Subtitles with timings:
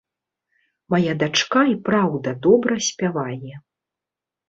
[0.93, 3.55] Мая дачка, і праўда, добра спявае.